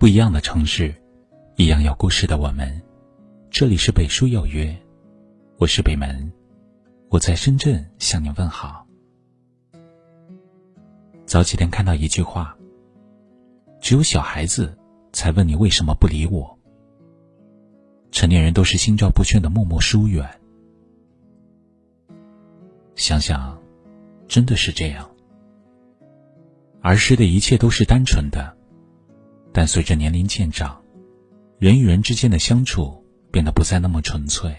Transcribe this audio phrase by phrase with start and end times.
[0.00, 0.94] 不一样的城市，
[1.56, 2.80] 一样有故事的我们。
[3.50, 4.74] 这里是北书有约，
[5.58, 6.32] 我是北门，
[7.10, 8.86] 我在深圳向你问好。
[11.26, 12.56] 早几天看到一句话：
[13.78, 14.74] 只有小孩子
[15.12, 16.58] 才问你为什么不理我，
[18.10, 20.26] 成年人都是心照不宣的默默疏远。
[22.96, 23.60] 想想，
[24.26, 25.06] 真的是这样。
[26.80, 28.56] 儿时的一切都是单纯的。
[29.52, 30.80] 但随着年龄渐长，
[31.58, 34.54] 人与人之间的相处变得不再那么纯粹。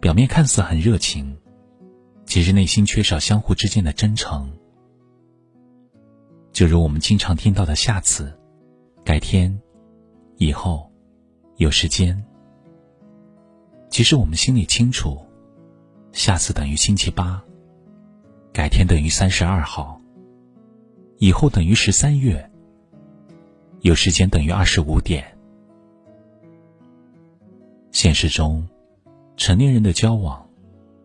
[0.00, 1.36] 表面看似很热情，
[2.26, 4.50] 其实内心缺少相互之间的真诚。
[6.52, 8.32] 就如我们经常听到的“下次
[9.04, 9.58] ”“改天
[10.36, 10.90] ”“以后
[11.56, 12.24] ”“有时间”，
[13.90, 15.18] 其实我们心里清楚
[16.12, 17.42] ，“下次”等于星期八
[18.52, 20.00] ，“改天”等于三十二号
[21.18, 22.47] ，“以后”等于十三月。
[23.80, 25.24] 有时间等于二十五点。
[27.92, 28.66] 现实中，
[29.36, 30.48] 成年人的交往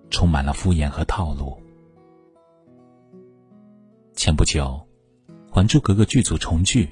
[0.10, 1.58] 充满了敷衍和套路。
[4.16, 4.80] 前不久，
[5.52, 6.90] 《还珠格格》剧组重聚，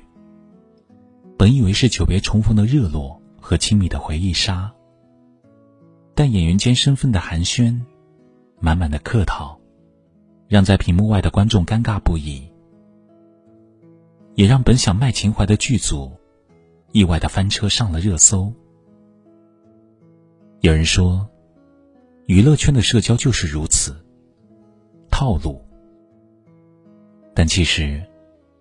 [1.37, 4.71] 本以为是久别重逢的热络和亲密的回忆杀，
[6.13, 7.79] 但演员间身份的寒暄，
[8.59, 9.59] 满满的客套，
[10.47, 12.50] 让在屏幕外的观众尴尬不已。
[14.35, 16.11] 也让本想卖情怀的剧组，
[16.91, 18.51] 意外的翻车上了热搜。
[20.61, 21.27] 有人说，
[22.27, 23.95] 娱乐圈的社交就是如此，
[25.09, 25.61] 套路。
[27.33, 28.01] 但其实，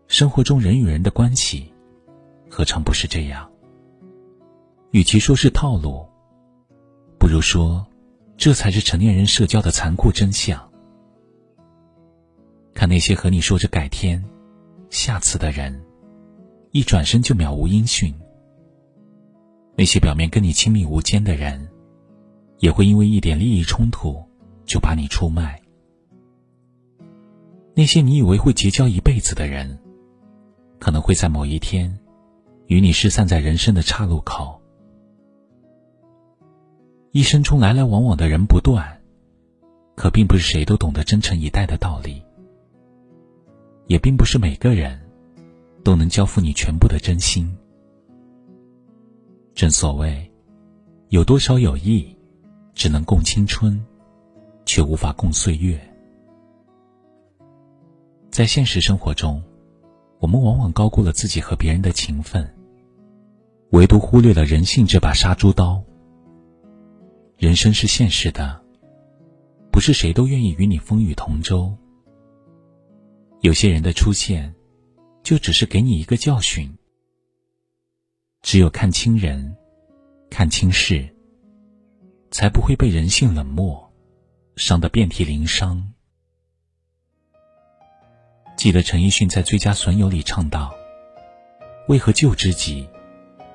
[0.07, 1.73] 生活中人与人的关系，
[2.49, 3.51] 何尝不是这样？
[4.93, 6.07] 与其说是套路，
[7.19, 7.87] 不如说，
[8.37, 10.59] 这才是成年人社交的残酷真相。
[12.75, 14.25] 看那些和你说着改天。
[14.91, 15.83] 下次的人，
[16.73, 18.13] 一转身就渺无音讯。
[19.77, 21.69] 那些表面跟你亲密无间的人，
[22.59, 24.23] 也会因为一点利益冲突
[24.67, 25.63] 就把你出卖。
[27.75, 29.79] 那些你以为会结交一辈子的人，
[30.81, 31.99] 可能会在某一天，
[32.67, 34.61] 与你失散在人生的岔路口。
[37.13, 39.01] 一生中来来往往的人不断，
[39.95, 42.23] 可并不是谁都懂得真诚以待的道理。
[43.91, 44.97] 也并不是每个人
[45.83, 47.53] 都能交付你全部的真心。
[49.53, 50.31] 正所谓，
[51.09, 52.17] 有多少友谊
[52.73, 53.85] 只能共青春，
[54.65, 55.77] 却无法共岁月。
[58.31, 59.43] 在现实生活中，
[60.21, 62.49] 我们往往高估了自己和别人的情分，
[63.71, 65.83] 唯独忽略了人性这把杀猪刀。
[67.37, 68.63] 人生是现实的，
[69.73, 71.77] 不是谁都愿意与你风雨同舟。
[73.41, 74.55] 有些人的出现，
[75.23, 76.71] 就只是给你一个教训。
[78.43, 79.57] 只有看清人，
[80.29, 81.09] 看清事，
[82.31, 83.91] 才不会被人性冷漠
[84.57, 85.93] 伤得遍体鳞伤。
[88.57, 90.75] 记得陈奕迅在《最佳损友》里唱道
[91.89, 92.87] ：“为何旧知己，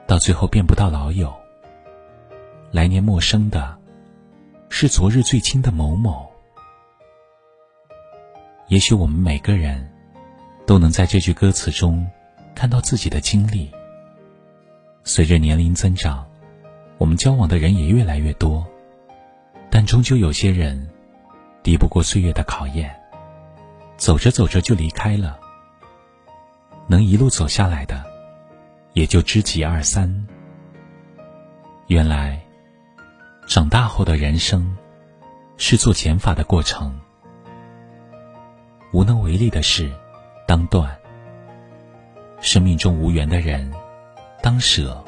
[0.07, 1.31] 到最后变不到老友？
[2.71, 3.77] 来年陌生的，
[4.69, 6.24] 是昨日最亲的某某。”
[8.67, 9.87] 也许我们每个人，
[10.65, 12.05] 都能在这句歌词中
[12.55, 13.69] 看到自己的经历。
[15.03, 16.25] 随着年龄增长，
[16.97, 18.65] 我们交往的人也越来越多，
[19.69, 20.89] 但终究有些人
[21.61, 22.93] 敌不过岁月的考验，
[23.97, 25.39] 走着走着就离开了。
[26.87, 28.03] 能一路走下来的，
[28.93, 30.11] 也就知己二三。
[31.85, 32.41] 原来，
[33.47, 34.75] 长大后的人生，
[35.55, 36.99] 是做减法的过程。
[38.95, 39.91] 无能为力的事，
[40.47, 40.87] 当断；
[42.39, 43.69] 生命中无缘的人，
[44.41, 45.03] 当舍；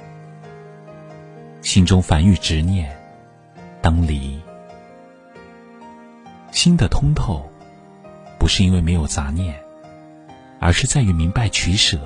[1.62, 2.94] 心中烦欲执念，
[3.82, 4.38] 当离。
[6.52, 7.50] 心的通透，
[8.38, 9.58] 不是因为没有杂念，
[10.60, 11.98] 而是在于明白取舍。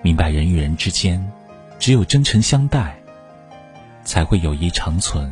[0.00, 1.30] 明白人与人之间，
[1.78, 2.98] 只有真诚相待，
[4.02, 5.30] 才会友谊长存。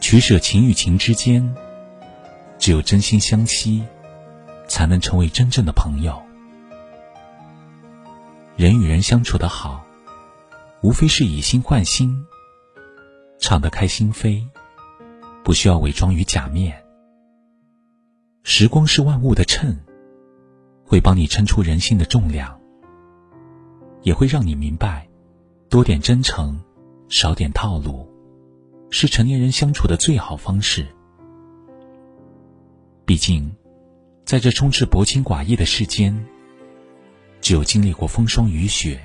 [0.00, 1.54] 取舍情与情之间。
[2.58, 3.84] 只有真心相惜，
[4.68, 6.20] 才能成为真正的朋友。
[8.56, 9.84] 人与人相处的好，
[10.82, 12.26] 无非是以心换心，
[13.38, 14.42] 敞得开心扉，
[15.44, 16.82] 不需要伪装与假面。
[18.42, 19.76] 时光是万物的秤，
[20.84, 22.58] 会帮你称出人心的重量，
[24.02, 25.06] 也会让你明白，
[25.68, 26.58] 多点真诚，
[27.08, 28.08] 少点套路，
[28.90, 30.86] 是成年人相处的最好方式。
[33.06, 33.54] 毕竟，
[34.24, 36.26] 在这充斥薄情寡义的世间，
[37.40, 39.00] 只有经历过风霜雨雪，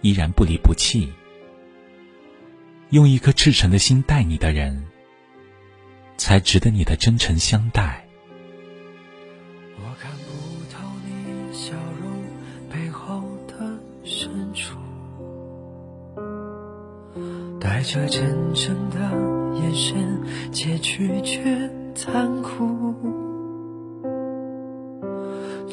[0.00, 1.12] 依然不离不弃，
[2.88, 4.82] 用一颗赤诚的心待你的人，
[6.16, 8.02] 才值得你的真诚相待。
[9.76, 12.24] 我看不透你笑容
[12.72, 14.78] 背后的深处，
[17.60, 18.98] 带着真诚的
[19.60, 22.94] 眼神，结局却残酷。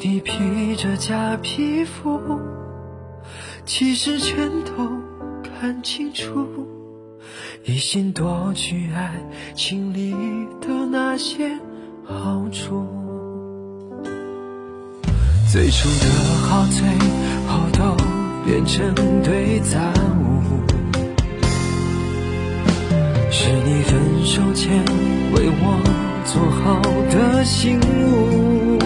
[0.02, 2.18] 你披着假皮肤，
[3.66, 4.72] 其实全都
[5.42, 6.66] 看清楚，
[7.64, 9.14] 一心夺取爱
[9.54, 10.12] 情里
[10.60, 11.58] 的那些
[12.04, 12.86] 好处。
[15.52, 16.06] 最初的
[16.48, 16.88] 好，最
[17.46, 17.96] 后都
[18.44, 19.78] 变成堆杂
[20.18, 20.64] 物。
[23.30, 24.84] 是你分手前
[25.34, 26.80] 为我做好
[27.10, 28.78] 的信物。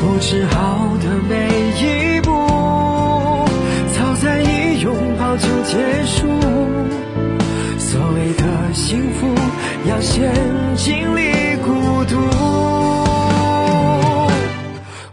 [0.00, 1.34] 不知好的每
[1.80, 2.30] 一步，
[3.94, 6.26] 早在一拥抱就结束。
[7.78, 9.26] 所谓的幸福，
[9.88, 10.32] 要先
[10.76, 12.16] 经历孤独。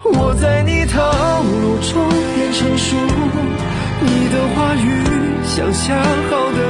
[0.04, 1.02] 我在你套
[1.42, 2.96] 路中变成熟，
[4.02, 4.86] 你的话语
[5.46, 5.96] 像下
[6.30, 6.67] 好的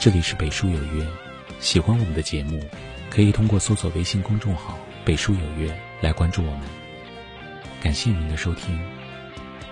[0.00, 1.04] 这里是北书有约，
[1.58, 2.62] 喜欢我们的节目，
[3.10, 6.60] 可以通过搜索微信公众号“北书有约”来关注我们。
[7.82, 8.78] 感谢您的收听，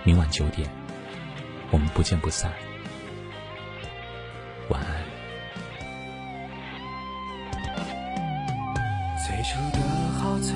[0.03, 0.69] 明晚九点，
[1.71, 2.51] 我们不见不散。
[4.67, 5.01] 晚安。
[9.25, 9.79] 最初的
[10.19, 10.53] 好，最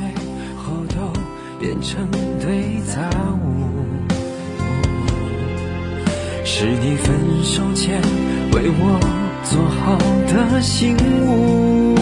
[0.58, 1.14] 后都
[1.62, 3.72] 变成堆杂物。
[6.44, 8.02] 是你分手前
[8.52, 9.98] 为我做好
[10.28, 11.96] 的信物。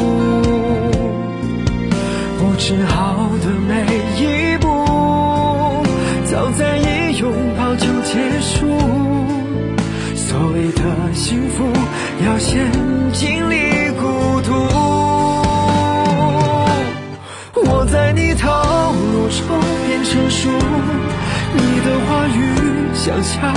[2.38, 3.72] 不知好的每
[4.18, 4.68] 一步，
[6.26, 8.68] 早在一拥抱就结束。
[10.16, 10.84] 所谓的
[11.14, 11.66] 幸福，
[12.26, 12.72] 要先
[13.14, 14.54] 经历孤独。
[17.56, 20.00] 我在你套路中变。
[20.02, 20.50] 成熟，
[21.54, 22.40] 你的话语
[22.96, 23.54] 像下好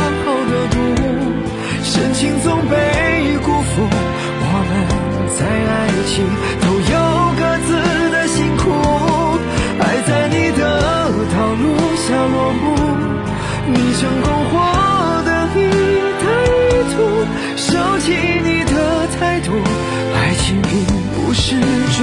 [0.50, 0.76] 的毒，
[1.82, 2.81] 深情总被。
[5.38, 6.24] 在爱情
[6.60, 6.94] 都有
[7.38, 7.68] 各自
[8.10, 8.62] 的辛苦，
[9.80, 10.60] 爱在你的
[11.32, 11.64] 套路
[11.96, 12.64] 下落幕，
[13.66, 14.52] 你成功获
[15.24, 15.58] 得你
[16.22, 16.50] 的意
[16.92, 16.96] 图，
[17.56, 17.64] 收
[18.00, 18.06] 起
[18.44, 18.72] 你的
[19.18, 19.48] 态度，
[20.14, 20.70] 爱情并
[21.14, 21.56] 不是
[21.96, 21.98] 追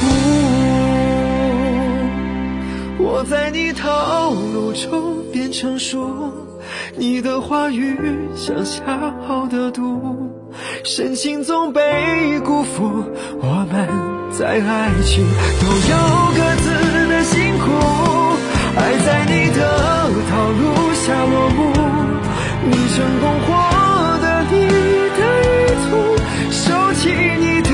[0.00, 0.02] 捕。
[3.04, 6.32] 我在你套路中变成熟，
[6.96, 7.96] 你的话语
[8.34, 8.82] 像下
[9.26, 10.30] 好的毒，
[10.84, 13.04] 深情总被辜负。
[13.40, 13.88] 我们
[14.30, 15.24] 在爱情
[15.60, 15.96] 都有
[16.36, 16.64] 各自
[17.08, 17.64] 的辛苦，
[18.76, 19.60] 爱在你的
[20.30, 20.62] 套路
[20.94, 21.60] 下落幕，
[22.64, 23.48] 你成功获
[24.20, 24.54] 得你
[25.18, 25.46] 的意
[25.84, 25.90] 图，
[26.50, 26.62] 收
[26.94, 27.00] 起
[27.38, 27.70] 你的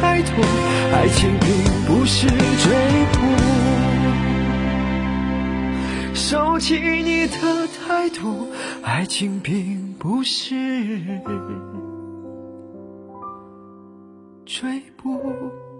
[0.00, 0.30] 态度，
[0.92, 1.48] 爱情并
[1.86, 2.66] 不是追
[3.12, 3.16] 捕。
[6.14, 8.48] 收起你的态度，
[8.82, 10.54] 爱情并不是
[14.62, 15.71] 追不。